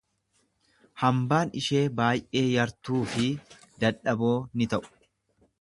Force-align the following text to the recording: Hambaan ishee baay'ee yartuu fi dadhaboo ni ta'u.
Hambaan 1.01 1.51
ishee 1.61 1.83
baay'ee 1.99 2.43
yartuu 2.47 3.05
fi 3.15 3.29
dadhaboo 3.85 4.35
ni 4.57 4.73
ta'u. 4.75 4.87